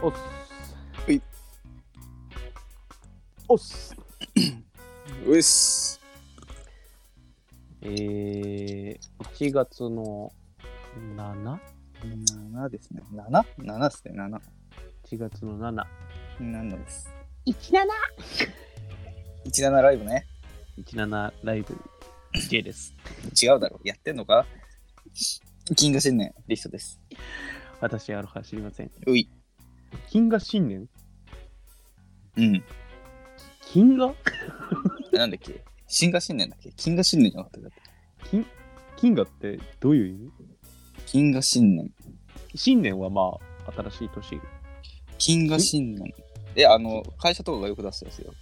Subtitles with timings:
[0.00, 0.18] おっす。
[1.06, 1.20] はい。
[3.48, 3.96] おっす。
[5.26, 6.00] うっす。
[7.82, 10.32] えー、1月の
[11.16, 11.58] 7?1
[12.52, 13.02] 7ですね。
[13.12, 14.14] 7?7 7ですね。
[14.14, 15.18] 7。
[15.18, 15.84] 月の7。
[16.40, 17.10] 7です。
[19.46, 20.26] 17!17 17ライブね。
[21.42, 21.76] ライブ
[22.48, 22.94] J です。
[23.42, 23.80] 違うだろ。
[23.82, 24.46] やってんのか？
[25.74, 27.00] 金河新年リストです。
[27.80, 28.90] 私、アロハ知りません。
[29.06, 29.28] うい。
[30.08, 30.88] 金河新年？
[32.36, 32.64] うん。
[33.72, 34.14] 金河
[35.12, 35.62] なんだっけ？
[35.86, 36.70] 新河新年だっけ？
[36.76, 37.70] 金河新年じゃなかったっ
[38.24, 38.28] け？
[38.30, 38.46] 金
[38.96, 40.30] 金河ってどういう意味？
[41.06, 41.92] 金河新年。
[42.54, 44.40] 新年はまあ、新しい年。
[45.18, 46.12] 金河新年。
[46.56, 48.32] え、あの、会社とかがよく出すやつよ。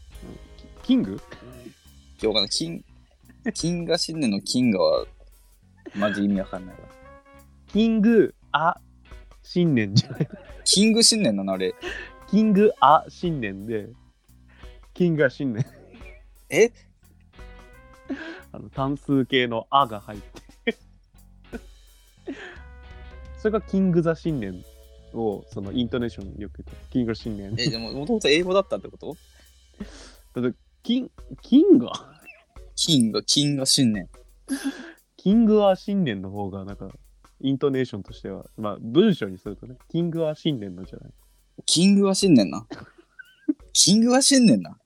[0.82, 1.20] キング
[2.22, 2.84] 今日かな金、
[3.52, 5.06] 金河新年の金河は、
[5.94, 6.82] マジ意味わかんないわ。
[7.68, 8.76] キング、あ、
[9.42, 10.28] 新年じゃない。
[10.66, 11.74] キング新年なのあれ。
[12.28, 13.88] キング、あ、新年で、
[14.94, 15.64] キングは新年。
[16.50, 16.70] え？
[18.52, 20.20] あの単数形の「あ」が入っ
[20.64, 20.76] て
[23.38, 24.64] それがキング・ザ・新年
[25.12, 29.16] をそのイントネーションよく言ってキング・新年え、でも、もともと英語だったってこと？
[30.40, 31.10] だってキン
[31.42, 31.88] キング？
[32.76, 34.08] 金河、金河新年。
[35.16, 36.88] キング・は新年の方がなんか
[37.40, 41.12] イントネーションとしてはまあ文章にするとねキング・は新年のじゃない？
[41.64, 42.66] キングは新年な。
[43.72, 44.78] キングは新年な。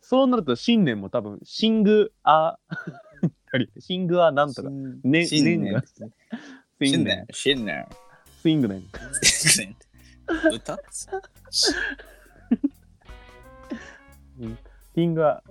[0.00, 2.58] そうなると新年も多分シング・ア
[3.78, 5.82] シング・はなんとかね新年年が。
[6.80, 7.26] 新新年。
[7.32, 7.86] 新年。
[8.42, 8.84] スイング年
[9.22, 9.76] 新年。
[10.54, 10.78] 歌
[14.94, 15.42] キングは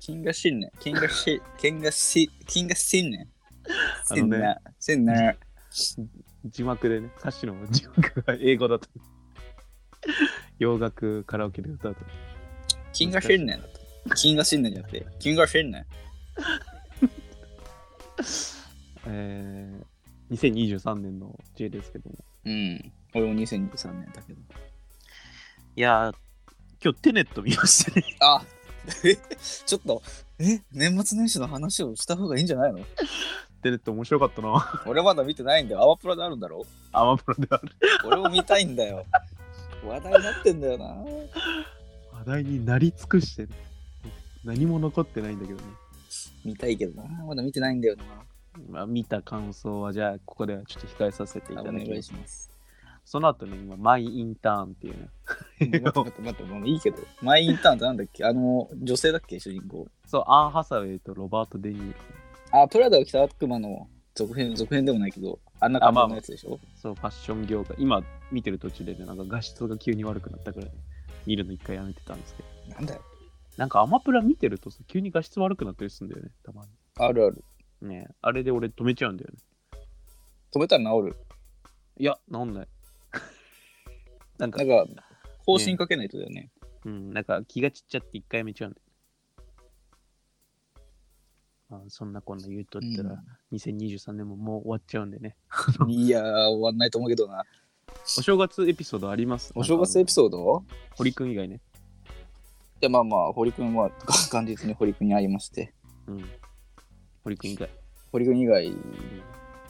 [0.00, 0.70] 金河新年。
[0.80, 3.28] 金河し、金河し、金河新年。
[4.10, 5.36] あのね新年。
[5.70, 6.18] 新年。
[6.44, 8.88] 字幕でね、歌詞の字幕が英語だと。
[10.58, 12.00] 洋楽カラオケで歌うと。
[12.92, 13.80] 金河新年だと。
[14.14, 15.84] 金河新年じゃなくて、金河新年。
[19.06, 22.16] えー、2023年の J ですけども。
[22.44, 22.92] うん。
[23.14, 24.40] 俺も2023年だけど。
[25.76, 26.14] いやー、
[26.82, 28.04] 今日テネット見ましたね。
[28.20, 28.44] あ
[29.04, 29.16] え
[29.66, 30.02] ちょっと、
[30.38, 32.78] え年末年始の話をした方がいいんじゃないの？
[33.68, 34.82] テネット面白かったな。
[34.86, 35.82] 俺まだ見てないんだよ。
[35.82, 36.64] アマプラであるんだろ？
[36.92, 37.68] アマプロである。
[38.06, 39.04] 俺も見たいんだよ。
[39.86, 40.84] 話題になってんだよな。
[40.86, 43.50] 話題になり尽くしてる。
[44.44, 45.66] 何も残ってないんだけどね。
[46.44, 47.08] 見たいけどな。
[47.24, 48.04] まだ見てないんだよな。
[48.70, 52.02] まあ、見た感想はじゃあここではちょっと控えさせていただきます。
[52.02, 52.50] します。
[53.04, 55.08] その後ね、今、マイインターンっていうね。
[55.60, 56.98] 待って待って待って、もういいけど。
[57.22, 58.24] マイインターンってなんだっけ？
[58.24, 59.38] あの、女性だっけ？
[59.38, 59.86] 主人公。
[60.06, 61.94] そう、アン・ハサウェイとロバート・デ・ニーロ。
[62.52, 67.76] あ、プラダを着た悪魔の続編、続編でもないけど、あんな感じのやつでしょ、そう、ファッション業界。
[67.78, 70.70] 今見てる途中でね、なんか画質が急に悪くなったからい、
[71.26, 72.74] 見るの一回やめてたんですけど。
[72.74, 73.02] なんだよ。
[73.56, 76.62] なんかアマプラ見てるとさ、急に画質悪くなったりするんだよね、たま
[76.98, 77.44] あるある。
[77.82, 77.88] に。
[77.88, 79.38] ねあれで俺止めちゃうんだよね。
[80.54, 81.16] 止めたら治る？
[81.98, 82.68] いや、なんない。
[84.38, 85.04] なんかなん、か、
[85.44, 86.50] 更新かけないとだよね。
[86.84, 88.82] うん、なんか気がちっちゃって一回やめちゃうんだよ。
[91.70, 95.36] あそんなこんな言うとったら、2023年ももう終わっちゃうんでね。
[95.86, 97.44] いやー、終わんないと思うけどな。
[98.18, 99.52] お正月エピソードあります？
[99.54, 100.38] お正月エピソード？
[100.38, 100.64] ド
[100.96, 101.60] 堀くん以外ね。
[102.80, 103.90] いや、まあまあ、堀君は、
[104.32, 105.74] 元日に堀君に会いまして。
[106.06, 106.24] うん。
[107.24, 107.68] 堀くん以外。
[108.12, 108.72] 堀君以外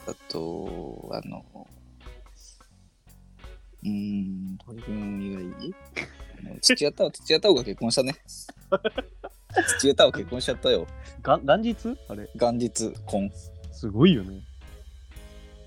[0.05, 1.43] だと、あの、
[3.83, 5.75] うーん、堀君以外？
[6.61, 8.15] 土屋太鳳、土屋太鳳が結婚したね。
[9.53, 10.87] 土屋太鳳結婚しちゃったよ。
[11.21, 11.97] が元日？
[12.07, 13.31] あれ、元日婚。
[13.71, 14.41] すごいよね。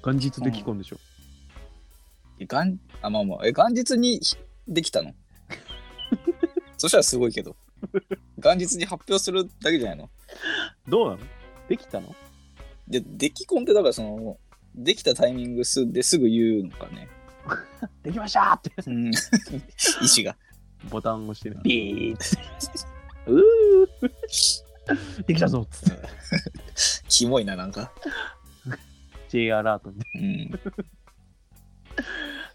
[0.04, 0.96] 元日で既婚でしょ。
[2.38, 4.20] え元あ、まあまあ、え、元日に
[4.68, 5.12] できたの？
[6.78, 7.56] そしたらすごいけど。
[8.38, 10.10] 元日に発表するだけじゃないの？
[10.88, 11.18] どうなの？
[11.68, 12.14] できたの？
[12.88, 14.38] で、でき婚ってだからその、
[14.74, 17.08] できたタイミングすですぐ言うのかね。
[18.02, 19.10] できましたってうん。
[19.10, 20.36] 意思が。
[20.90, 21.56] ボタン押してね。
[21.62, 22.91] ビーって。
[23.26, 26.08] うーできたぞっ つって。
[27.08, 27.92] キモいな、なんか。
[29.28, 29.98] J アラートで。
[30.14, 30.50] うん。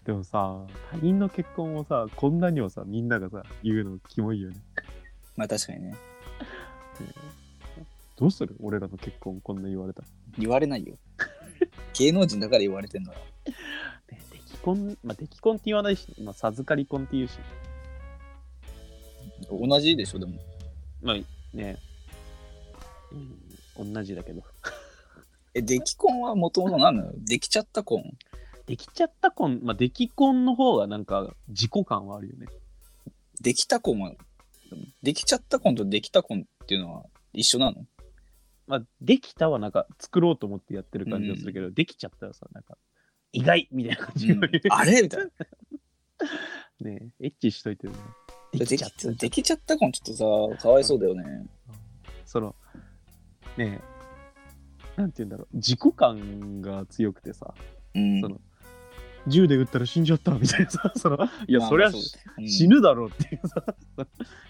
[0.04, 4.56] でもさ、他人の結婚をさ、こんなにもさ、みんながさ、言うのキモいよね。
[5.36, 5.96] まあ確かにね。
[8.16, 8.56] どうする？
[8.60, 10.08] 俺らの結婚こんな言われたら。
[10.38, 10.98] 言われないよ。
[11.94, 13.18] 芸能人だから言われてんのよ。
[14.10, 17.38] ね、出来婚、まあ、出来婚って言わないし、まあ、授かり婚って言うし。
[19.50, 20.32] 同じでしょ、でも。
[21.02, 21.16] まあ
[21.56, 21.78] ね、
[23.76, 24.42] うん、同じだけど。
[25.54, 27.12] え、出来婚はもともと何なの？
[27.24, 28.02] できちゃった婚？
[28.66, 32.46] できちゃった婚、まあ、でき婚の方がなんか自己感はあるよね。
[33.40, 34.12] できた婚は、
[35.02, 37.86] できちゃった婚とできた婚っていうのは一緒なの？
[38.66, 42.76] まあ、できたはなんか作ろうと思ってやってる感じがするけど、できちゃったらさ、なんか
[43.32, 45.00] 意外みたいな感じが、あれ？
[45.00, 45.30] みたいな。
[46.80, 47.98] ねえエッチしといてるね。
[48.52, 49.10] できちゃった。
[49.10, 51.46] できちゃった婚ちょっとさ、かわいそうだよね。
[52.24, 52.54] その、
[53.56, 53.80] ね
[54.96, 57.54] え、なんて言うんだろう、自己感が強くてさ、
[57.94, 58.20] うん。
[58.20, 58.40] その
[59.26, 62.00] 銃で撃ったら死んじゃったみたいなさ、 その、いや、まあそりゃ、そう
[62.38, 63.64] うん死ぬだろうっていうさ、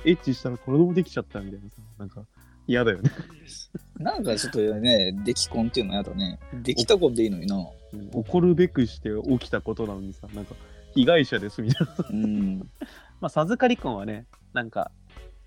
[0.04, 2.24] エッチしたら子供できちゃったみたいなさ、なんか
[2.66, 3.10] 嫌だよね。
[3.98, 6.38] なんかちょっとね、でき婚っていうのはやだね。
[6.62, 7.56] できた婚でいいのにな。
[7.56, 7.68] うん
[8.12, 10.54] 怒るべくして起きたことなのにさ、なんか
[10.98, 11.94] 被害者ですみたいな。
[12.10, 12.58] うん。
[13.20, 14.90] まあ、授かり婚はね、なんか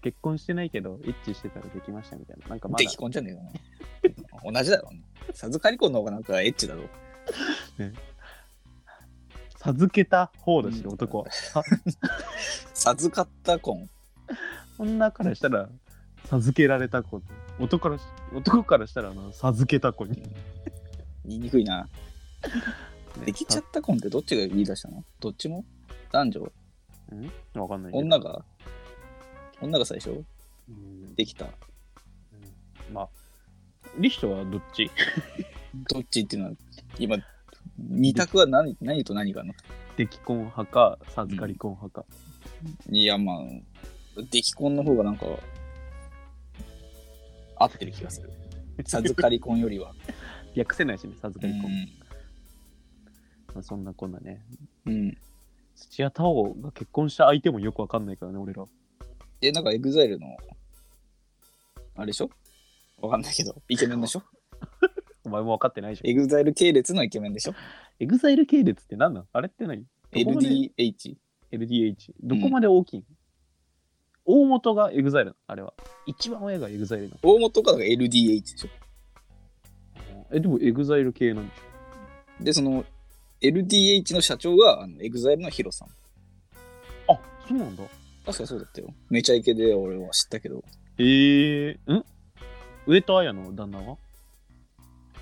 [0.01, 2.47] 結婚してないけど、エッチしてたらできましたみたいな。
[2.47, 3.37] なんかまだでき婚じゃね
[4.03, 4.15] えか
[4.45, 4.51] な。
[4.53, 4.89] 同じだろ。
[5.33, 6.83] 授かり婚の方がなんかエッチだろ。
[9.57, 11.31] 授けた方だし、うん男は。
[11.31, 11.63] さ
[12.73, 13.89] 授かった婚。
[14.79, 15.69] 女からしたら、
[16.25, 17.21] 授けられた子。
[17.59, 20.23] 男からし男からしたら授けた子に。
[21.25, 21.87] 言いにくいな。
[23.19, 23.25] ね。
[23.25, 25.03] できちゃった婚ってどっちが言い出したの？
[25.19, 25.65] どっちも？
[26.11, 26.41] 男女？
[26.41, 27.59] ん？
[27.59, 27.99] わかんないけど。
[27.99, 28.45] 女が？
[29.61, 30.23] 女が最初？
[30.69, 31.15] うん。
[31.15, 31.45] できた？
[31.45, 31.47] う
[32.91, 32.93] ん。
[32.93, 33.09] まあ、
[33.97, 34.89] リヒトはどっち？
[35.89, 36.55] どっちっていうのは、
[36.99, 37.17] 今、
[37.77, 38.77] 二択は何？
[38.81, 39.55] 何と何があるの？
[39.97, 42.05] 出来婚派か、授かり婚派か。
[42.89, 43.37] いや、まあ、
[44.31, 45.25] 出来婚の方がなんか、
[47.57, 48.31] 合ってる気がする。
[48.85, 49.93] 授かり婚よりは。
[50.55, 51.71] 略せないしね、授かり婚。
[53.51, 54.41] うんまあ、そんなこんなね。
[54.85, 55.17] うん。
[55.75, 58.65] 土屋太鳳が結婚した相手もよくわかんないからね、俺ら。
[59.41, 60.27] え、なんか EXILE の、
[61.95, 62.29] あれでしょ？
[63.01, 64.23] わかんないけど、イケメンでしょ？
[65.25, 66.09] お前も分かってないじゃん。
[66.09, 67.53] EXILE 系列のイケメンでしょ？
[67.99, 69.27] EXILE 系列って何なん？
[69.33, 69.83] あれって何？
[70.13, 71.15] どこまで ?LDH。
[71.51, 72.13] LDH。
[72.21, 72.99] どこまで大きい？
[72.99, 73.05] の、
[74.25, 75.73] 大元が EXILE あれは。
[76.05, 78.67] 一番親が EXILE な大元が LDH でしょ？
[80.13, 80.27] の。
[80.31, 82.43] え、でも EXILE 系なんでしょ？
[82.43, 82.85] で、その、
[83.41, 85.87] LDH の社長が、あの EXILE の HIRO さん。
[87.11, 87.83] あ、そうなんだ。
[88.25, 88.93] 確かそうだったよ。
[89.09, 90.63] めちゃイケで俺は知ったけど、
[90.97, 92.05] へえー、ん？
[92.85, 93.97] 上戸彩の旦那は？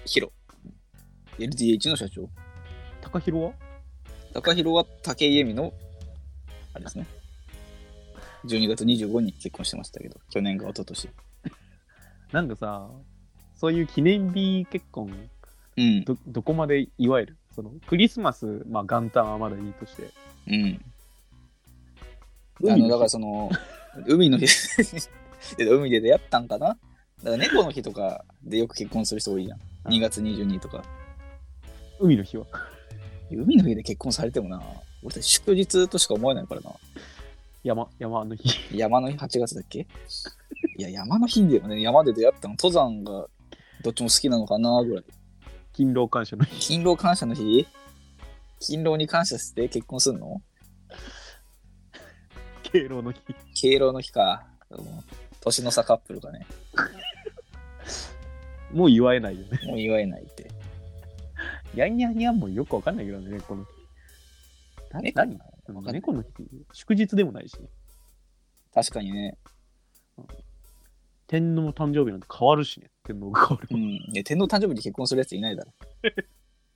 [0.06, 2.30] HIRO。LDH の社長。
[3.02, 3.54] 高弘は？
[4.34, 5.74] 高弘は武井絵美の、
[6.74, 7.08] あれですね。
[8.46, 11.10] 12月25日に結婚してましたけど、去年が一昨年。
[12.34, 12.90] なんかさ、
[13.56, 15.30] そういう記念日結婚、
[15.78, 16.04] うん。
[16.04, 17.38] ど、どこまで祝える？
[17.56, 20.10] その、クリスマス、まあ元旦はまだいいとして。
[20.48, 20.86] うん。
[22.72, 23.50] あの、だからその、
[24.08, 24.46] 海の日
[25.58, 26.68] で海で出会ったんかな？
[26.68, 26.80] だか
[27.24, 29.60] ら猫の日とかでよく結婚する人多いじゃん。
[29.86, 30.84] あ2月22日とか。
[32.00, 32.46] 海の日は？
[33.32, 34.62] 海の日で結婚されてもな、
[35.04, 36.72] 俺たち祝日としか思えないからな。
[37.64, 38.78] 山、山の日。
[38.78, 39.88] 山の日？8月だっけ？
[40.78, 43.28] いや、山の日でもね、山で出会ったの、登山が
[43.84, 45.04] どっちも好きなのかなぐらい。
[45.80, 46.60] 勤労感謝の日。
[46.60, 47.66] 勤労感謝の日？
[48.60, 50.42] 勤労に感謝して結婚すんの？
[52.64, 53.22] 敬老の日。
[53.56, 54.46] 敬老の日か。
[55.40, 56.46] 年の差カップルがね、
[58.74, 59.58] もう祝えないよね。
[59.68, 60.52] もう祝えないって。
[61.74, 63.70] やんにゃんにゃんもよくわかんないけどね、猫の日。
[64.92, 65.18] な猫？
[65.18, 65.38] 何？
[65.38, 66.30] わかんない猫の日
[66.74, 67.70] 祝日でもないしね。
[68.74, 69.38] 確かにね。
[71.28, 72.90] 天皇誕生日なんて変わるしね。
[73.10, 73.60] 天皇が。
[73.72, 73.80] うん。
[73.80, 75.74] いや、天皇誕生日に結婚するやついないだろ。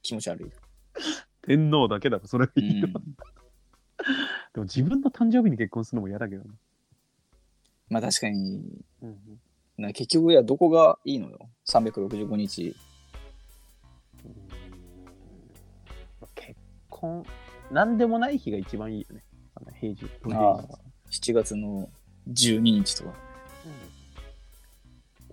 [0.02, 0.52] 気持ち悪い。
[1.44, 3.04] 天皇だけだろ、それがういいのはん。
[4.54, 6.50] でも自分の誕生日に結婚するのも嫌だけどね。
[7.90, 8.64] まあ確かに、
[9.02, 9.40] うん
[9.76, 11.50] な結局いやどこがいいのよ。
[11.66, 12.76] 365日。
[16.36, 16.60] 結
[16.90, 17.26] 婚、
[17.72, 19.24] なんでもない日が一番いいよね。
[19.56, 20.06] あの平日。
[20.22, 21.90] 土あ平あ7月の
[22.30, 23.33] 12日とか。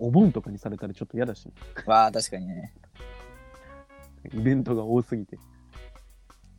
[0.01, 1.53] お盆とかにされたらちょっと嫌だし、ね、
[1.85, 2.73] わあ、確かにね。
[4.33, 5.37] イベントが多すぎて。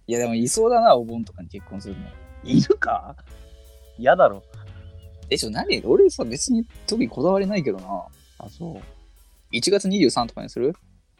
[0.06, 2.06] いや、でもいそうだな、お盆とかに結婚するの。
[2.44, 3.16] いるか？
[3.98, 4.42] 嫌だろ。
[5.28, 8.06] え、ちょ、何俺さ、別に特にこだわりないけどな。
[8.38, 9.56] あ、そう。
[9.56, 10.74] 1月23とかにする？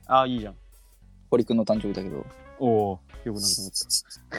[0.07, 0.57] あ、いいじゃん。
[1.29, 2.25] 堀くんの誕生日だけど。
[2.61, 4.37] おお、よくなくなった。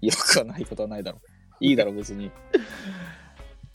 [0.06, 1.20] よくはないことはないだろ。
[1.60, 2.30] いいだろ、別に。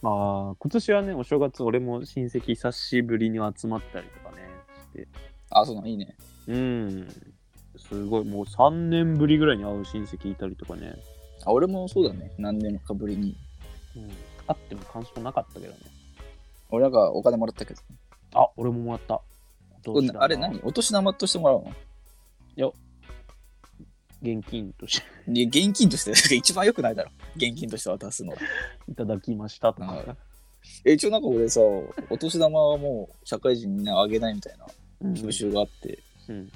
[0.01, 4.41] まあ、今年はね、お正月、俺も親戚久しぶりに集まったりとかね、
[4.93, 5.07] して。
[5.51, 6.15] あ、そうなの、いいね。
[6.47, 7.07] うん。
[7.77, 10.95] すごい、もう3年ぶりぐらいに会う親戚いたりとかね。
[11.45, 12.31] あ、俺もそうだね。
[12.37, 13.35] 何年かぶりに。
[13.95, 14.07] うん。
[14.07, 14.13] 会
[14.53, 15.79] っても感想なかったけどね。
[16.69, 17.81] 俺なんかお金もらったけど。
[18.33, 19.21] あ、俺ももらった。
[20.19, 20.59] あれ何？
[20.63, 22.73] お年玉としてもらうの？
[24.21, 27.11] 現金としてで現金として一番良くないだろ。
[27.35, 28.37] 現金として渡すのは。
[28.87, 30.15] いただきましたとはか。
[30.85, 31.59] え一応なんか俺さ、
[32.09, 34.67] お年玉はもう社会人みんなあげないみたいな
[35.01, 35.99] うん風習があって、
[36.29, 36.51] うん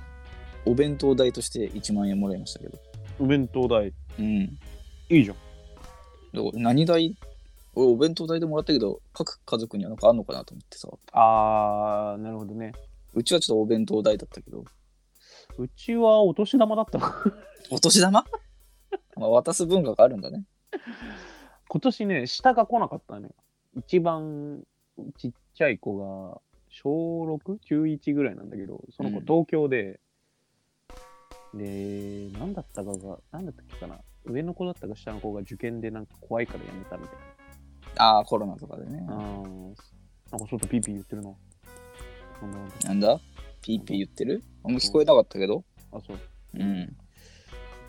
[0.68, 2.80] お弁当代として1万円もらいましたけど。
[3.20, 4.58] お弁当代、うん。
[5.10, 5.38] いいじゃん。
[6.34, 7.16] だから何代？
[7.76, 10.90] 俺お弁当代でもらったけど、各家族にはなんかあんのかなと思ってさ。
[11.12, 12.72] あー、なるほどね。
[13.14, 14.66] うちはちょっとお弁当代だったけど。
[15.58, 17.16] うちはお年玉だったな。
[17.72, 18.24] お年玉？
[19.18, 20.46] まあ渡す文化があるんだね。
[21.68, 23.30] 今年ね、下が来なかったね。
[23.76, 24.64] 一番
[25.18, 27.60] ちっちゃい子が、小 6?
[27.60, 30.00] 中1ぐらいなんだけど、その子うん東京で、
[31.54, 34.00] で、なんだったかが、なんだったっけかな。
[34.26, 37.18] 上の子だったか下の子が受験でなんか怖いからやめたみたい
[37.98, 39.02] ああ、コロナとかでね。
[39.02, 39.14] な。
[39.14, 39.76] あー
[40.32, 41.34] なんかちょっとピーピー言ってるな。
[42.84, 43.20] なんだ
[43.62, 44.44] ピーピー言ってる？
[44.64, 45.64] あんま聞こえなかったけど。
[45.92, 46.18] あ、そう。
[46.54, 46.98] うん。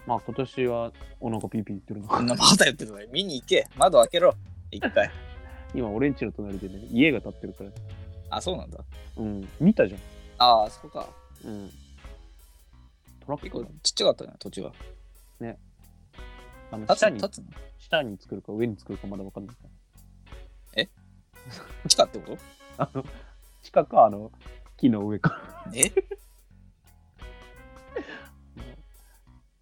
[0.07, 2.09] まあ今年はお腹ピーピー言ってるな。
[2.09, 3.67] こんなまだ言ってるのに見に行け。
[3.77, 4.35] 窓開けろ。
[4.71, 5.11] 一回。
[5.75, 7.71] 今俺んちの隣でね、家が建ってるから。
[8.31, 8.79] あ、そうなんだ。
[9.17, 9.49] うん。
[9.61, 10.01] 見たじゃん。
[10.39, 11.09] ああ、そこか。
[11.45, 11.71] うん。
[13.21, 14.73] トラッ結構クちっちゃかったね、土地が。
[16.71, 17.45] あの立つ下に立つの？
[17.79, 19.71] 下に作るか上に作るかまだわかんないから。
[21.89, 22.39] 地下ってこと？
[22.83, 23.05] あの、
[23.63, 24.33] 地下か、あの、
[24.77, 25.41] 木の上か。
[25.73, 25.93] え？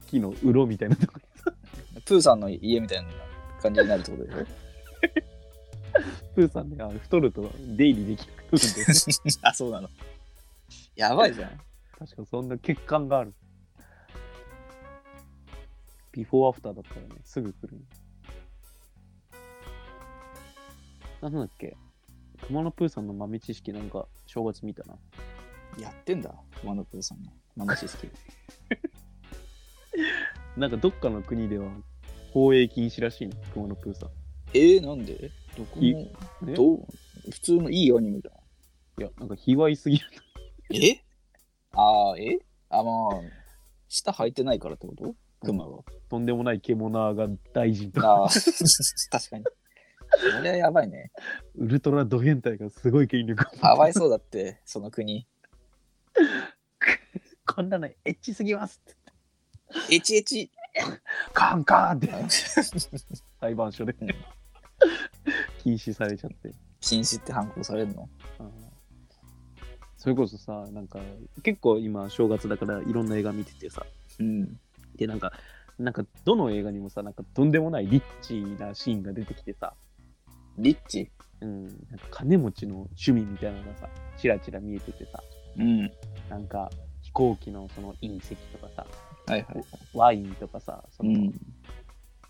[0.07, 1.19] 木の鱗みたいなとこ
[1.95, 2.03] に。
[2.03, 3.09] プーさんの家みたいな
[3.63, 4.47] 感じになるってことでしょ？
[6.35, 8.59] プーさんね、あの太ると出入りできなくなるんで、
[9.43, 9.89] あ、そうなの。
[10.97, 11.61] やばいじゃん。
[11.99, 13.33] 確かそんな血管がある。
[16.13, 17.81] ビフォーアフターだったらね、すぐ来る。
[21.23, 21.77] なんだっけ？
[22.47, 24.99] 熊野プーさんの豆知識なんか正月見たな。
[25.79, 28.09] やってんだ、熊野プーさんの豆知識。
[30.57, 31.71] なんかどっかの国では
[32.33, 34.11] 放映禁止らしいね、熊野プーさん。
[34.55, 35.31] えー、なんで？
[35.57, 36.01] どこいも
[36.43, 36.87] ねどう？
[37.31, 38.35] 普通のいいアニメじゃん。
[39.03, 40.07] いや、なんか卑猥すぎる。
[40.73, 41.01] え？
[41.73, 42.39] ああ、え？
[42.71, 43.21] あ、まあ、
[43.89, 45.15] 下履いてないからってこと？
[45.45, 45.79] 熊が。
[46.09, 48.29] とんでもない獣が大臣とか、ああ、
[49.11, 49.45] 確かに。
[50.33, 51.11] そりゃやばいね。
[51.57, 55.27] ウルトラド変態がすごい権力かわいそうだって、その国。
[57.47, 58.97] こんなのエッチすぎますって。
[59.91, 60.51] エチエチ。
[61.33, 62.13] カンカンって
[63.41, 64.09] 裁判所でうん
[65.63, 66.53] 禁止されちゃって。
[66.81, 68.09] 禁止って反抗されるの？
[68.41, 68.51] うん
[69.97, 70.99] それこそさ、なんか
[71.43, 73.87] 結構今正月だからいろんな映画見ててさ、
[74.21, 74.61] うん。
[74.97, 75.33] でなんか、
[75.79, 79.73] なんかどの映画にもさ、なんかとんでもないリッチなシーンが出てきてさ、
[80.59, 81.11] リッチ？
[81.41, 83.89] うん、なんか金持ちの趣味みたいなのがさ、
[84.19, 85.23] チラチラ見えててさ、
[85.57, 85.91] うん。
[86.29, 86.69] なんか
[87.01, 88.87] 飛行機のその隕石とかさ、
[89.27, 89.65] はいはい。
[89.93, 91.33] ワインとかさ、そうの、ん。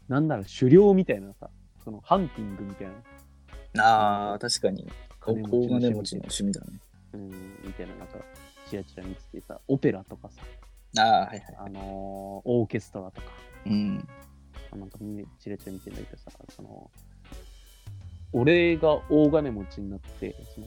[0.08, 1.50] なんなら狩猟みたいなさ、
[1.84, 2.94] そのハンティングみたいな、
[3.78, 4.88] ああ、確かに。
[5.26, 6.66] 大金持ちの趣味だね。
[7.14, 7.28] うん、
[7.64, 8.18] みたいな、なんか、
[8.68, 10.42] チラチラ見ててさ、オペラとかさ、
[10.96, 11.42] ああ、はいはい。
[11.58, 11.82] あのー
[12.48, 13.26] オーケストラとか、
[13.66, 14.08] うん。
[14.72, 16.90] あなんかみんなチラチラ見てんだけどさ、その、
[18.32, 20.66] 俺が大金持ちになって、その、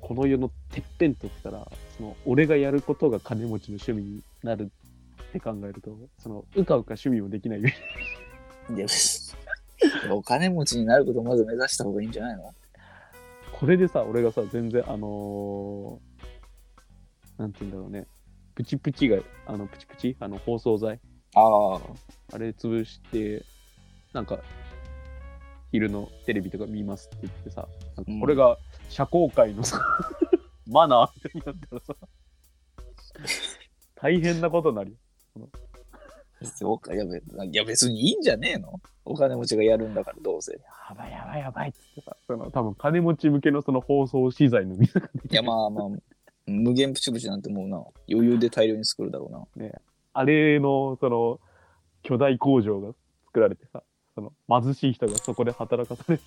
[0.00, 4.70] この世のてっぺん取ったら、その、俺がやることが金持ちの趣味になる
[5.28, 7.68] って考えると、その、うかうか趣味もできないよ。
[7.68, 8.86] いや、
[10.14, 12.52] お金持ちになることをまず目指した方がいいんじゃないの？
[13.52, 18.06] これでさ、俺がさ、全然、あのーなんて言うんだろうね、
[18.54, 20.98] プチプチが、あの、プチプチ、あの、包装材、
[21.34, 21.80] ああ、
[22.32, 23.44] あれ潰して、
[24.14, 24.38] なんか、
[25.70, 27.68] 昼のテレビとか見ますって言ってさ、
[28.20, 28.56] これが
[28.88, 29.78] 社交界のさ、
[30.66, 31.94] マナーみたいになったらさ、
[33.96, 34.96] 大変なことになるよ。
[36.42, 38.80] そうかいやべいや別にいいんじゃねえの？
[39.04, 40.52] お金持ちがやるんだからどうせ。
[40.52, 45.88] やばいやばいやばいってさ、その多分金持ち向けのその放送資材の水が出ていやまあまあ、
[46.46, 49.28] 無限プチプチなんてもうな、余裕で大量に作るだろ
[49.58, 49.70] うな。
[50.12, 51.40] あれのその
[52.02, 52.92] 巨大工場が
[53.26, 53.82] 作られてさ、
[54.14, 56.24] その貧しい人がそこで働かされて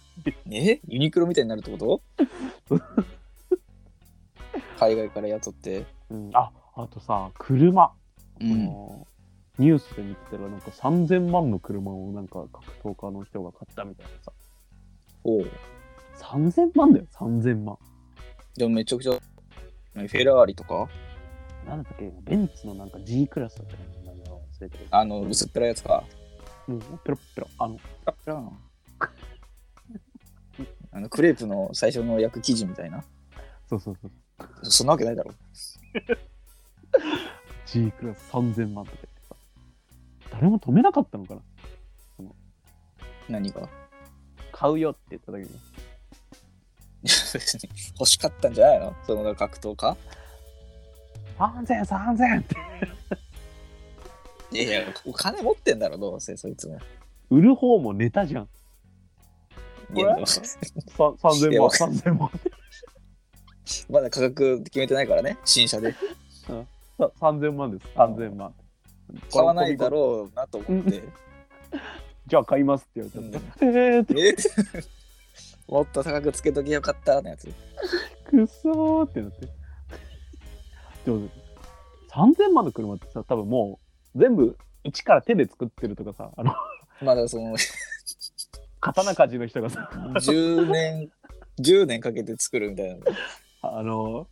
[0.52, 0.80] え？
[0.88, 2.02] ユニクロみたいになるってこと？
[4.80, 5.86] 海外から雇って。
[6.10, 7.92] うんあ、あとさ、車。
[8.42, 8.66] うあん。
[8.66, 9.08] の
[9.60, 12.46] ニュースで見てたら、なんか3000万の車をなんか
[12.82, 14.32] 格闘家の人が買ったみたいなさ。
[15.26, 15.52] おう
[16.18, 17.78] 3000万だよ、3000万。
[18.56, 20.88] でもめちゃくちゃ、フェラーリとか？
[21.68, 24.88] なんだっけ、ベンツのなんか G クラスだったかな、名前を忘れてる。
[24.92, 26.04] あの、薄っぺらいやつか？
[26.68, 27.48] もうペロッペロ。
[27.58, 28.32] あの、ペラペ
[30.92, 33.04] あのクレープの最初の焼く生地みたいな？
[33.68, 34.12] そうそうそう。
[34.64, 35.34] そんなわけないだろ。
[37.68, 38.98] G クラス3000万とか。
[40.40, 41.42] 誰も止めなかったのかな
[43.28, 43.68] 何が？
[44.54, 45.50] 買うよって言った時に。
[48.00, 48.96] 欲しかったんじゃないの？
[49.06, 49.98] その格闘家
[51.38, 52.56] ？3000、3000って。
[54.58, 56.80] いやいや、お金持ってんだろ、どうせ、そいつも。
[57.30, 58.50] 売る方もネタじゃん。
[59.94, 60.26] いやこれ？
[60.26, 62.32] さ3000いや万、3000万。
[63.90, 65.92] まだ価格決めてないからね、新車で。
[65.92, 65.98] さ
[67.20, 68.56] 3000万です、3000万。
[69.32, 71.04] 買わないだろうなと思って。
[72.28, 73.72] じゃあ買いますって言われたら。
[73.72, 74.84] えーって、え
[75.68, 77.48] もっと高くつけときゃよかったのやつ。
[78.26, 79.48] くそーってなって。
[81.06, 81.30] でも、
[82.12, 83.80] 3000万の車ってさ、多分も
[84.16, 86.54] う全部一から手で作ってるとかさ、あの、
[87.02, 87.56] まだその
[88.80, 91.10] 刀鍛冶の人がさ、10年、
[91.60, 93.06] 10年かけて作るみたいな。
[93.62, 94.28] あの、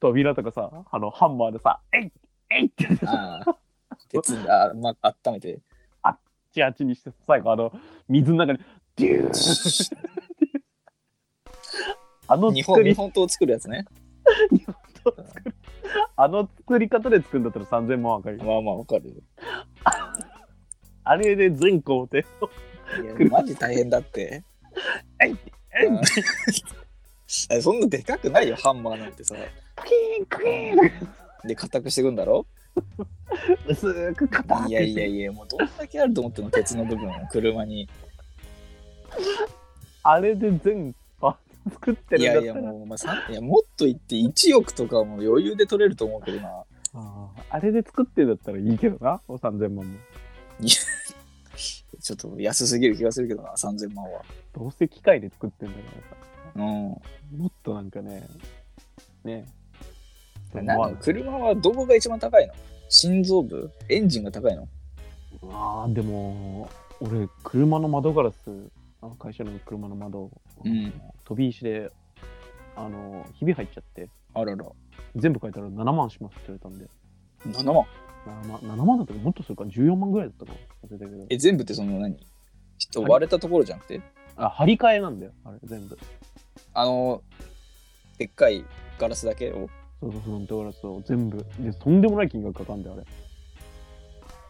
[0.00, 2.12] 扉とかさ、あの、ハンマーでさ、えい
[2.50, 2.86] えいって。
[4.08, 5.60] 鉄で、あ、まあ、温めて。
[6.52, 7.70] チアチにして、最後、あの、
[8.08, 8.58] 水の中に、
[8.96, 9.92] デュー
[12.28, 13.84] あの日本、日作り、本刀作るやつね。
[16.16, 18.44] あの作り方で作るんだったら3000万わかるよ。
[18.44, 19.14] まあまあ、わかるよ。
[21.04, 24.42] あれで全工程、いや、マジ大変だって。
[25.22, 25.36] えい
[25.78, 25.86] え
[27.56, 29.34] い そんなでかくないよ、ハンマーなんてさ。
[29.76, 30.74] クキーンクキー
[31.44, 32.46] ンで、硬くしていくんだろ？
[33.68, 37.88] 薄く硬くいやいやいや、もうどんだけあると思ってんの、鉄の部分を車に。
[40.02, 46.48] あれで全パーツ作っていやいや、るんだったらもう、お前さいやもっと言って1億とかも余裕で取れると思うけどな。
[46.94, 49.98] あーあれで作ってるんだったらいいけどな、お3000万も。
[52.00, 54.22] ちょっと安すぎる気がするけどな、3000万は。
[54.54, 56.16] どうせ機械で作ってんだからさ。
[56.56, 56.62] うん。
[56.62, 57.00] も
[57.48, 58.26] っとなんかね、
[59.24, 59.46] ね。
[61.00, 62.54] 車はどこが一番高いの？
[62.88, 63.70] 心臓部？
[63.88, 64.68] エンジンが高いの？
[65.52, 68.36] ああ、でも、俺、車の窓ガラス、
[69.02, 70.30] あの会社の車の窓、
[70.64, 70.92] うん。
[71.24, 71.90] 飛び石で、
[72.74, 74.64] あの、ひび入っちゃって、あらら。
[75.14, 76.88] 全部書いたら7万しますって言われたんで、
[77.60, 77.84] 7万
[78.26, 81.26] ？7万 ,7 万だったかもっとするか？14万ぐらいだったかな忘れたけど。
[81.30, 82.16] え、全部ってその何？
[82.78, 84.00] 人割れたところじゃなくて？
[84.36, 85.98] あ、張り替えなんだよ、あれ、全部。
[86.74, 87.22] あの、
[88.18, 88.64] でっかい
[88.98, 89.68] ガラスだけを？
[90.00, 91.44] そうそう、フロントガラスを全部。
[91.58, 93.04] で、とんでもない金額かかんだよ、あれ。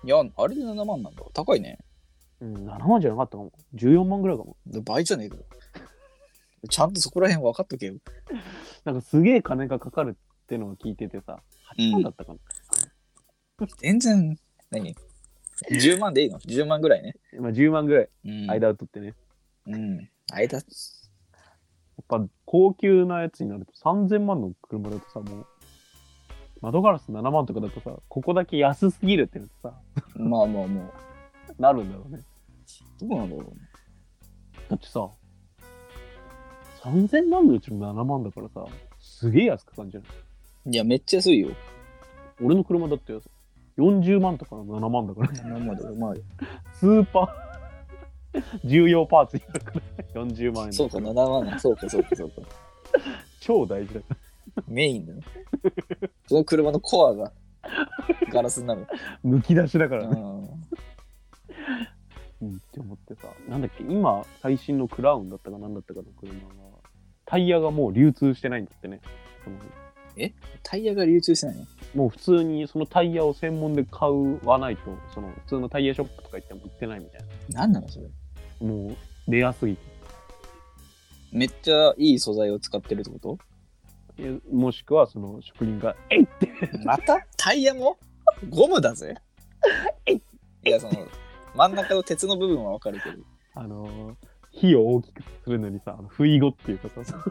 [0.04, 1.22] いや、あれで7万なんだ。
[1.32, 1.78] 高いね。
[2.40, 3.52] うん、7万じゃなかったかも。
[3.74, 4.56] 14万ぐらいかも。
[4.84, 5.42] 倍じゃねえかよ。
[6.68, 7.94] ちゃんとそこら辺分かっとけよ。
[8.84, 11.40] なんかすげえ金がかかるってのを聞いててさ、
[11.78, 12.38] 8万だったかな。
[13.78, 14.36] 全然、
[14.70, 14.94] 何
[15.70, 17.14] ?10 万でいいの ?10 万ぐらいね。
[17.38, 18.50] まあ10万ぐらいうん。
[18.50, 19.14] 間を取ってね。
[19.66, 20.08] うん。
[20.32, 20.60] 間。
[21.98, 25.46] やっぱ高級なやつになると3000万の車だとさ、もう、
[26.60, 29.72] 窓ガラス7万とかだとさ、ここだけ安すぎるってのさ、
[30.16, 30.92] まあまあも
[31.58, 32.20] う、なるんだろうね。
[33.00, 33.56] どうなんだろうね。
[34.68, 35.08] だってさ、
[36.82, 38.64] 3000万のうちの7万だからさ、
[39.00, 40.02] すげえ安く感じる。
[40.66, 40.76] い？
[40.76, 41.48] や、めっちゃ安いよ。
[42.42, 43.12] 俺の車だって
[43.78, 45.94] 40万とかの7万だから、7万だよ。
[45.94, 46.14] まあ、
[46.74, 47.45] スーパー
[48.64, 49.72] 重要パーツになるか
[50.14, 51.58] ら、40万円だそうか、7万な。
[51.58, 52.42] そうか、そうか、そうか。
[53.40, 54.16] 超大事だから。
[54.68, 55.20] メインだよ。
[56.26, 57.32] その車のコアが
[58.32, 58.86] ガラスになる。
[59.22, 60.20] むき出しだかうらね。
[60.20, 60.24] ん。
[62.42, 66.54] うんって思ってさ、なんだっけ、今、最新のクラウンだったかなんだったかの車が、
[67.24, 69.00] タイヤがもう流通してないんだってね。
[69.44, 69.56] その
[70.62, 71.66] タイヤが流通してないの？
[71.94, 74.08] もう普通にそのタイヤを専門で買
[74.44, 77.20] わないと、その普通のタイヤショップとか行っても売ってないみたい
[77.50, 78.06] 何なのそれ？
[78.60, 78.66] な。
[78.66, 79.82] もうレアすぎて。
[81.32, 83.38] めっちゃいい素材を使ってるってこ
[84.18, 87.98] えもしくはその職人が、えいって、とまたタイヤも？
[88.48, 89.14] ゴムだぜ。
[90.64, 91.06] いや、その、
[91.54, 93.16] 真ん中の鉄の部分はわかるけど。
[93.54, 94.14] あのー
[94.52, 97.22] 火を大きくするのにさ、あの不意語っていうかさ、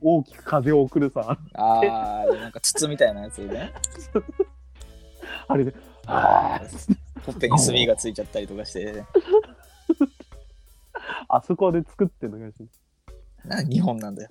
[0.00, 3.72] 大きく風を送るさ、あー、なんか筒みたいなやつね。
[5.48, 5.74] あれで、
[6.06, 9.02] あーほっぺに炭がついちゃったりとかして。
[11.28, 12.66] あそこで作ってんのかもしれ
[13.48, 14.30] な日本なんだよ。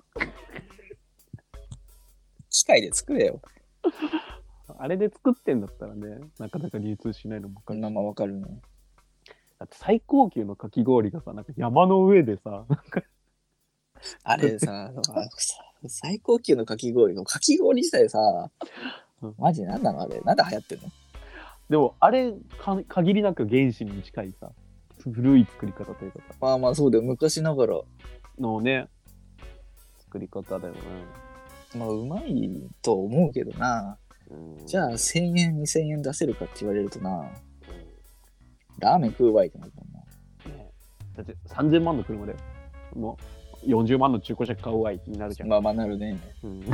[2.50, 3.40] 機械で作れよ。
[4.78, 7.80] あれで作ってんだったらね、なかなか流通しないのもわかる。
[7.80, 8.46] まわかるね。
[9.58, 12.64] だって最高級のかき氷がさ、なんか山の上でさ、
[14.24, 15.28] あれさ、あさ
[15.86, 18.50] 最高級のかき氷のかき氷自体さ
[19.22, 20.88] うん、マジなんなのあれなんで流行ってんの？
[21.70, 24.50] でもあれか限りなく原始に近いさ、
[25.10, 27.04] 古い作り方というかさ、まあまあそうだよ。
[27.04, 27.80] 昔ながら。
[28.38, 28.88] のね、
[29.98, 30.80] 作り方だよね。
[31.76, 33.96] まあうまいと思うけどな。
[34.30, 37.30] うんじゃあ1000円、2000円出せるかって言われるとな。
[38.78, 40.00] ラーメン食うわいってなるもんな。
[40.56, 40.70] ね
[41.16, 42.34] だって3000万の車で
[42.94, 43.18] も
[43.62, 45.48] う40万の中古車買うわいになるじゃん。
[45.48, 46.18] まあまあなるね。
[46.42, 46.64] うん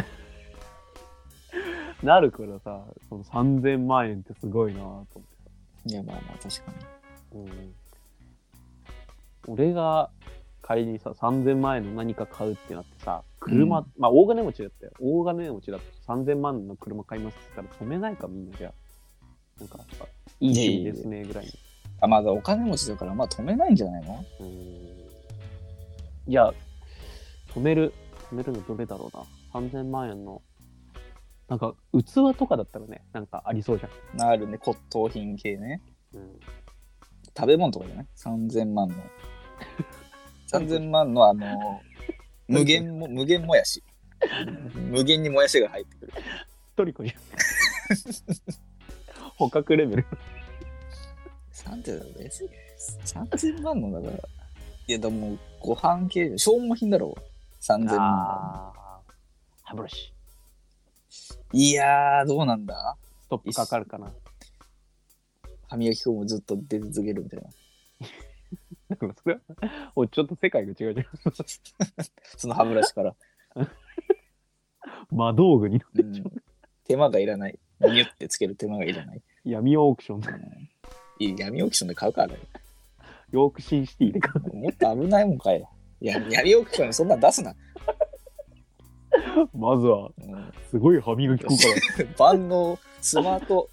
[2.02, 5.18] なるからさ、その3000万円ってすごいなと思って。
[5.86, 6.72] いやまあまあ確か
[7.32, 7.40] に。
[7.40, 7.74] うん、
[9.48, 10.10] 俺が
[10.62, 14.92] 仮にさ、3000万円の何か買うってなってさ、車、うんまあ大金持ちだったよ。
[15.00, 18.72] 大金持ちだと3000万の車買いますって言ったら止めないかみんなじゃあ。
[19.58, 20.06] なんかさ、
[20.40, 21.52] いい趣味ですねぐらいに。
[22.00, 24.24] あ、まだお金持ちだからまあ止めないんじゃないの？
[24.40, 24.98] うん
[26.28, 26.52] いや、
[27.54, 27.94] 止める、
[28.30, 29.24] 止めるのどれだろうな。
[29.54, 30.42] 3000万円の、
[31.48, 34.18] なんか器とかだったらね、なんかありそうじゃん。
[34.18, 35.80] なるね、骨董品系ね。
[36.12, 36.38] うん、
[37.34, 38.94] 食べ物とかじゃない ?3000 万の。
[40.50, 41.80] 3000万のあの、
[42.48, 43.82] 無限も、無限もやし。
[44.74, 46.12] 無限にもやしが入ってくる。
[46.76, 47.16] トリコじゃん。
[49.36, 50.06] 捕獲レベル。
[51.66, 52.30] なんてだろうね。
[53.04, 54.22] 3000万のだから。
[54.86, 57.20] いや、でも、ご飯系、消耗品だろう。
[57.62, 58.72] 3000万。
[59.62, 60.12] 歯ブラシ。
[61.52, 62.96] いやー、どうなんだ？
[63.22, 64.12] ストップかかるかな。
[65.68, 67.48] 歯磨き粉もずっと出続けるみたいな。
[68.88, 69.34] だからそれ
[69.94, 71.06] は、ちょっと世界が違うじゃん。
[72.36, 73.14] その歯ブラシから。
[75.10, 76.32] 魔道具になってうんんじゃん。
[76.84, 77.58] 手間がいらない。
[77.80, 79.22] ニュってつける手間がいらない。
[79.44, 80.68] 闇オークション、うん
[81.20, 82.38] いい闇オークションで買うからね。
[83.32, 84.56] ヨークシーシティで買う。
[84.56, 85.64] もっと危ないもんかい。
[86.00, 87.54] いや闇オークションにそんなん出すな。
[89.52, 91.62] まずは、うんすごい歯磨き粉か
[92.04, 92.06] ら。
[92.18, 93.68] 万能スマート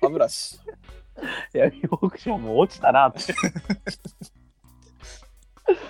[0.00, 0.58] 歯ブラシ。
[1.52, 3.34] 闇オークションも落ちたなって。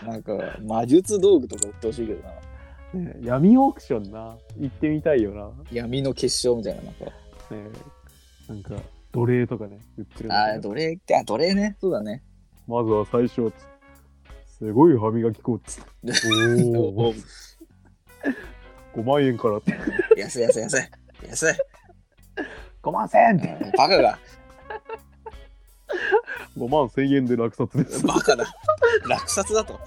[0.04, 2.30] なんか魔術道具とか売ってほしいけどな。
[2.94, 4.36] ねえ闇オークションな。
[4.56, 5.50] 行ってみたいよな。
[5.70, 6.82] 闇の結晶みたいな。
[6.82, 7.10] なんかね
[7.50, 8.76] えなんか、
[9.12, 11.76] 奴隷とかね、売ってるのあー、奴隷って、あ、奴隷ね。
[11.80, 12.22] そうだね。
[12.66, 13.68] まずは最初、つ
[14.58, 15.88] すごい歯磨き粉っつ って。
[16.78, 17.14] おお、
[18.94, 19.74] 5万円からって。
[20.16, 20.90] 安い安い安い。
[21.28, 21.54] 安い。
[22.82, 23.64] 5万1000って。
[23.64, 24.18] うんバカが。
[26.56, 28.06] 5万1000円で落札です。
[28.06, 28.44] バカだ。
[29.08, 29.78] 落札だと。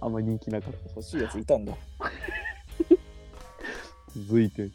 [0.00, 0.88] あんまり人気なかった。
[0.90, 1.74] 欲しいやついたんだ。
[4.16, 4.72] 続いて、い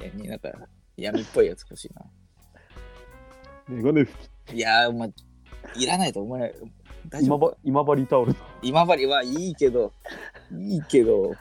[0.00, 0.50] や、になんか
[0.96, 2.02] 闇っぽいやつ欲しいな。
[3.68, 4.08] メガネ拭
[4.46, 4.56] き。
[4.56, 5.12] いやー、お前、
[5.76, 6.54] いらないと思え。
[7.08, 9.92] 大丈夫今ば今治タオル今治はいいけど、
[10.58, 11.34] いいけど、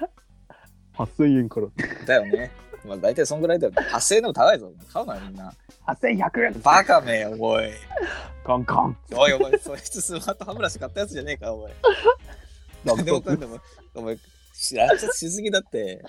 [0.95, 1.67] 8000円から。
[2.05, 2.51] だよね。
[2.85, 3.81] まあ大体そんぐらいだよね。
[3.91, 4.71] 8000円でも高いぞ。
[4.91, 5.53] 買うなみんな。
[5.87, 7.71] 8100円バカめよ、おい。
[8.45, 11.73] カンカンおい、お前、そいつスマート歯ブラシ買ったやつじゃねえか、お前。
[12.83, 13.57] なんでもかんでも、
[13.95, 16.03] お前、落札しすぎだって。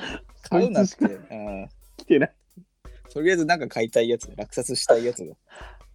[0.48, 1.04] 買うなって。
[1.04, 1.68] うん。
[1.96, 2.34] 来てない。
[3.12, 5.34] とりあえずなんか買いたいやつ、落札したいやつだ。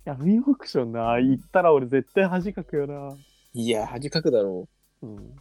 [0.06, 3.15] 闇オークションな、行ったら俺絶対恥かくよな。
[3.54, 4.68] いや、恥かくだろ
[5.02, 5.36] うん。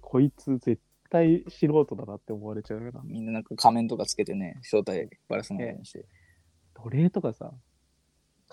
[0.00, 0.80] こいつ絶
[1.12, 3.02] 対素人だなって思われちゃうよなう。。
[3.04, 6.06] みんななんか仮面とかつけてね、正体バラさないようにして。
[6.74, 7.52] 奴隷とかさ、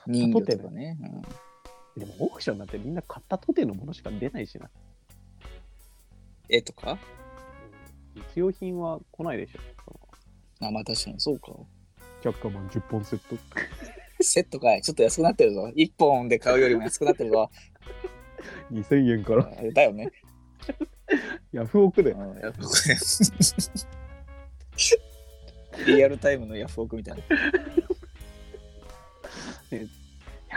[0.08, 0.98] 人魚とかね。
[1.96, 4.70] うん、でもオークションなんてみんな買ったとてのものしか出ないしな。
[6.50, 6.98] 絵とか？
[8.16, 9.60] 実用品は来ないでしょ。
[9.86, 11.54] そのあ、まあ確かにそうか。
[12.22, 13.38] キャッカマン10本セット。
[14.22, 14.82] セットかい。
[14.82, 15.72] ちょっと安くなってるぞ。
[15.74, 17.50] 1本で買うよりも安くなってるぞ。
[18.72, 19.50] 2000円から。
[19.74, 20.12] だよね。
[21.52, 22.18] ヤフオクでう。
[22.18, 22.78] んヤフオク
[25.88, 27.24] リアルタイムのヤフオクみたいな。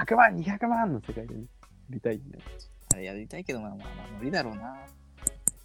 [0.05, 1.47] 100 万、200万の世界でね、や
[1.91, 2.45] りたいんだよ。
[2.95, 4.87] あれやりたいけど、まあまあまあ無理だろうな。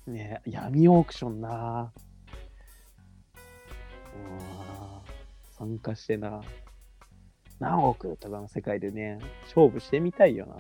[0.08, 1.92] ねえ闇オークションな
[4.14, 4.18] う
[5.58, 6.42] 参加してな
[7.60, 10.54] 何億とかの世界でね勝負してみたいよな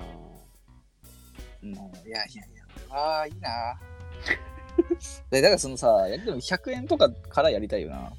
[1.61, 3.79] もういやいやいや、ああ、いいな。
[5.31, 8.11] でだからそのさ、やでも100円とかからやりたいよな。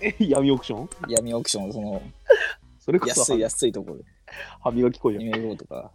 [0.00, 0.88] え闇オークション？
[1.08, 2.02] 闇オークション、その
[2.78, 4.04] それこそ安い安いところで。
[4.62, 5.90] 歯磨き粉じゃん夢号とか。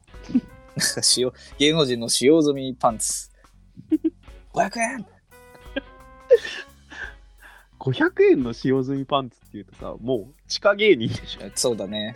[0.76, 3.30] なんか使用芸能人の使用済みパンツ。
[4.54, 5.06] 500円
[7.80, 12.16] 500円の使用済みパンツっていうとさもう地下芸人でしょそうだね。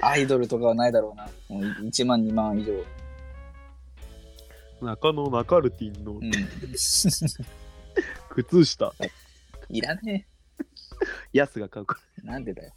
[0.00, 1.28] アイドルとかはないだろうな。
[1.48, 2.72] もう1万、2万以上。
[4.80, 6.30] 中野ナカルティンのうん。
[8.30, 8.92] 靴下
[9.68, 10.26] いらね
[11.32, 12.26] ヤスが買うかえ。
[12.26, 12.72] なんでだよ。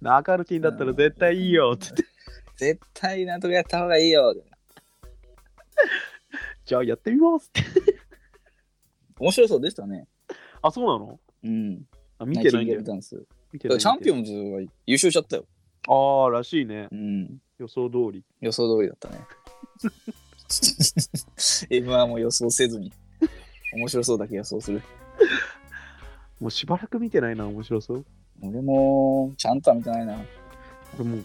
[0.00, 2.04] らナカルティンだったら絶対いいよって言って
[2.56, 4.34] 絶対なんとかやった方がいいよ。
[6.64, 7.62] じゃあやってみますって
[9.18, 10.06] 面白そうでしたね。
[10.62, 11.18] あそうなの？
[11.44, 11.82] うん。
[12.18, 13.26] あ見てないんだよナイチンゲールダンス。
[13.52, 15.44] 見てないチャンピオンンズは優勝しちゃったよ。
[15.88, 16.88] ああ、らしいね。
[16.92, 17.38] うん。
[17.58, 18.24] 予想通り。
[18.40, 19.18] 予想通りだったね。
[21.70, 22.92] M1 も予想せずに。
[23.74, 24.82] 面白そうだけ予想する。
[26.40, 28.04] もうしばらく見てないな、面白そう。
[28.42, 30.18] 俺も、ちゃんとは見てないな。
[30.98, 31.24] 俺もう、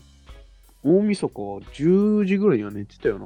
[0.84, 3.26] 大晦日10時ぐらいには寝てたよな。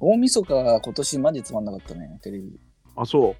[0.00, 2.58] 大晦日は今年マジつまんなかったね、テレビ。
[2.96, 3.36] あ、そう。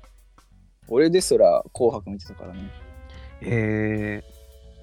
[0.88, 2.70] 俺ですら紅白見てたからね。
[3.42, 4.22] え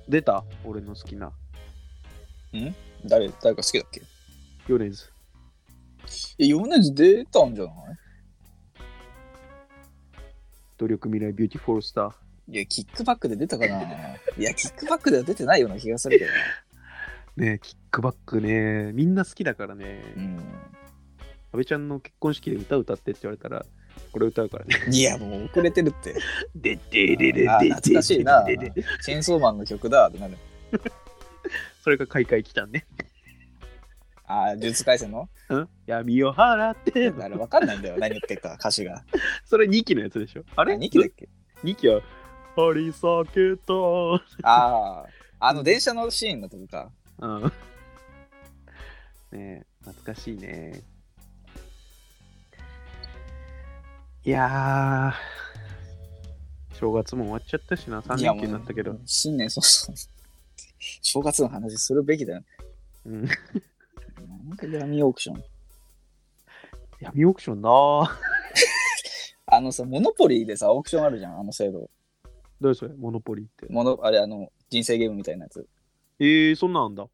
[0.08, 0.44] ー、出た？
[0.66, 1.32] 俺の好きな。
[3.06, 4.02] 誰、誰か好きだっけ？
[4.68, 4.92] 米
[6.10, 6.36] 津。
[6.40, 7.74] え、米津出たんじゃない？
[10.78, 12.14] 努力未来 beautiful star。
[12.52, 13.82] いや、 KICK BACK で出たかな
[14.38, 16.38] いや、 KICK BACK では出てないような気がするけどな。
[17.46, 20.02] ねえ KICK BACK ね、みんな好きだからね。
[20.18, 20.38] うん。
[20.38, 20.44] 安
[21.54, 23.66] 倍ちゃんの結婚式で歌歌ってって言われたら、
[24.12, 24.76] これ歌うからね。
[24.92, 26.16] いや、もう遅れてるって。
[26.56, 28.44] でででであー懐かしいな。
[28.44, 30.38] でででチェーンソーマンの曲だってなる。
[31.84, 32.86] それが開会来たんね。
[34.30, 35.28] ああ、呪術廻戦の？
[35.50, 35.70] うん？
[35.88, 37.10] 闇を払って。
[37.22, 39.04] あれ分かんないんだよ、何言ってるか、歌詞が。
[39.44, 40.44] それ2期のやつでしょ？
[40.56, 41.28] ああれ2期だっけ
[41.64, 42.02] ?2 期は、
[42.56, 43.02] 張り裂
[43.34, 43.74] けた。
[44.48, 45.06] ああ、
[45.40, 46.92] あの電車のシーンのとこか。
[47.20, 47.44] うん。
[47.44, 47.52] ね
[49.32, 50.82] え、懐かしいね。
[54.26, 59.02] いやー、正月も終わっちゃったしな、3いや連休になったけどもう。
[59.06, 59.96] 新年そうそう。
[61.02, 62.44] 正月の話するべきだよ。
[63.06, 63.28] うん、
[64.58, 65.44] 闇オークション。
[67.00, 68.10] 闇オークションなー。
[69.52, 71.90] あのさ、モノポリーでさ、オークションあるじゃん、あの制度。
[72.62, 73.68] どうそれモノポリーって。
[73.70, 75.68] モノあれ、あの、人生ゲームみたいなやつ。
[76.20, 77.08] えー、そんなんだ。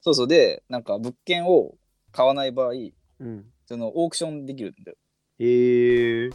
[0.00, 0.28] そうそう。
[0.28, 1.76] で、なんか物件を
[2.12, 2.72] 買わない場合、
[3.20, 3.52] うん。
[3.66, 4.96] そのオークションできるんだよ。
[5.38, 6.32] えー、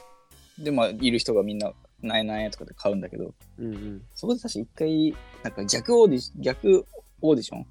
[0.59, 4.05] で、まあ、いる人がみんな、何円とかで買うんだけど、うんうん。
[4.13, 6.85] そこで確か一回、なんか逆オーディシ逆
[7.21, 7.65] オーディション？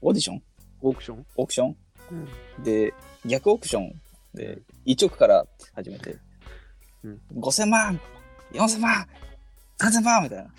[0.00, 0.42] オーディション？
[0.80, 1.26] オークション？
[1.36, 1.76] オークション？
[2.10, 2.62] うん。
[2.62, 2.94] で、
[3.24, 3.92] 逆オークション
[4.34, 6.16] で、1億から始めて、
[7.02, 8.00] うん5000万
[8.52, 9.06] !4000 万
[9.78, 10.50] !3000 万みたいな。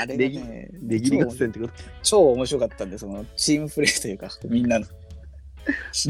[0.00, 4.92] あれがね、値切り合戦ってこと超面白かったんで、そのチームプレーというか、みんなのだ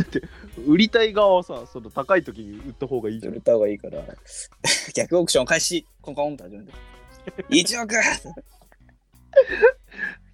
[0.03, 0.23] って、
[0.67, 3.41] 売りたい側はさ、その高い時に売った方がいいじゃん売れ。
[3.41, 4.03] た方がいいから、
[4.95, 6.73] 逆オークション開始コンコンって始めて。
[7.51, 7.95] 1億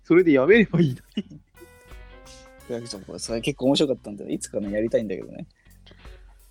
[0.04, 1.40] それでやめればいいのに。
[2.70, 5.46] 逆オークションそれ結構面白かったんで、いつかね、やりたいんだけどね。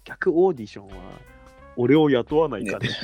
[0.03, 0.93] 逆オーディションは、
[1.75, 2.89] 俺を雇わないかね。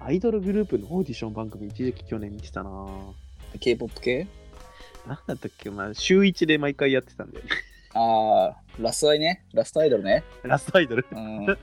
[0.00, 3.12] アイドルグループのオーディション番組、一時期去年見てたなぁ。
[3.58, 4.26] K-POP 系？
[5.06, 5.70] なんだったっけ？
[5.70, 7.50] な、週一で毎回やってたんだよね。
[7.94, 9.46] ああ、ラストアイね？
[9.54, 10.24] ラストアイドルね？
[10.42, 11.06] ラストアイドル？
[11.10, 11.46] うん。
[11.50, 11.56] あ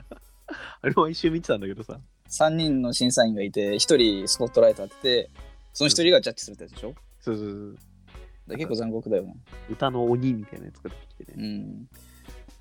[0.83, 1.99] れ毎週見てたんだけどさ。
[2.29, 5.29] 3人の審査員がいて、1人スポットライト当てて、
[5.73, 6.95] その1人がジャッジするってやつでしょ？
[7.21, 7.77] そうそうそう。
[8.47, 9.33] だ結構残酷だよな。
[9.69, 11.35] 歌の鬼みたいなやつが出てきてね。
[11.37, 11.87] うん。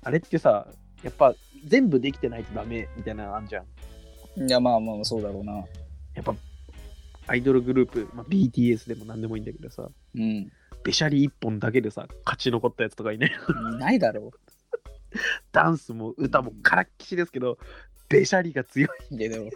[0.03, 0.67] あれってさ、
[1.03, 4.47] やっぱ全部できてないとダメみたいなのあんじゃん。
[4.47, 5.53] いや、まあまあ、そうだろうな。
[6.13, 6.35] やっぱ
[7.27, 10.51] アイドルグループ、まあ、BTS でも何でもいいんだけどさ、うん。
[10.83, 13.31] べしゃり一本だけでさ、勝ち残ったやつとかいね。
[13.75, 13.75] い？
[13.77, 14.31] ないだろ
[15.51, 17.57] ダンスも歌もからっきしですけど、
[18.09, 18.89] べしゃりが強い。
[19.11, 19.15] う。
[19.15, 19.49] いや、でも、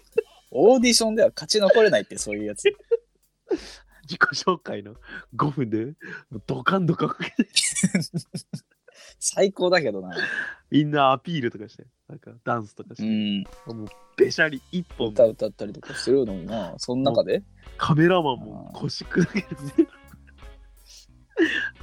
[0.51, 2.63] オーディションでは勝ち残れないって、そういうやつ。
[4.07, 4.95] 自己紹介の
[5.35, 5.93] 5分で、
[6.47, 7.09] ドカンドカン
[9.19, 10.15] 最高だけどな。
[10.71, 13.43] みんなアピールとかして、なんかダンスとかしうて、ん。
[13.75, 16.75] もうべしゃり一本歌歌ったりとかしてるのにな。
[16.77, 17.43] その中で？
[17.77, 19.89] カメラマンも腰砕けるね。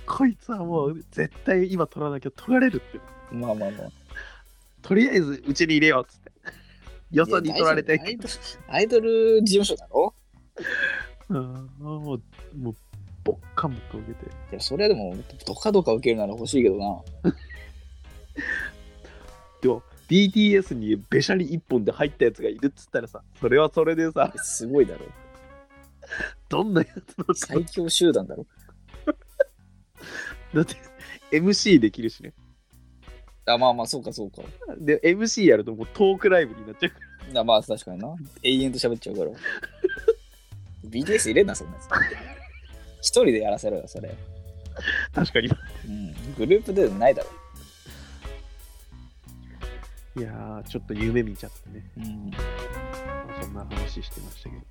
[0.06, 3.00] こいつはもう絶対今撮らなきゃ撮られるって。
[3.34, 3.88] まあまあまあ。
[4.80, 6.32] とりあえずうちに入れようっつって。
[7.10, 8.00] よそに取られて
[8.68, 10.14] アイドル事務所だろ？
[11.32, 12.20] うんもう、
[12.56, 12.74] もう、
[13.24, 14.30] ボッカンボッ受けて。
[14.30, 15.16] いや、それはでも、
[15.46, 17.32] どかどか受けるなら欲しいけどな。
[19.62, 25.06] でも、BTS にべしゃり一本で入ったやつがいるっつったらさ、それはそれでさ、すごいだろ。
[26.50, 27.34] どんなやつなのか。
[27.34, 28.46] 最強集団だろ。
[30.52, 30.76] だって、
[31.30, 32.34] MC できるしね。
[33.46, 34.42] あ、まあまあ、そうかそうか。
[34.78, 36.98] で、MC やるともうトークライブになっちゃうか
[37.32, 37.40] ら。
[37.40, 38.14] あまあ、確かにな。
[38.42, 39.30] 永遠と喋っちゃうから。
[40.92, 41.88] BTS 入れんな、そんなやつ。
[43.00, 44.14] 一人でやらせろよ、それ。
[45.14, 45.48] 確かに。
[45.48, 46.34] うん。
[46.34, 47.30] グループでないだろ。
[50.14, 51.90] いやー、ちょっと夢見ちゃってね。
[51.96, 52.30] うん。
[52.30, 52.36] ま
[53.38, 54.62] あそんな話してましたけど。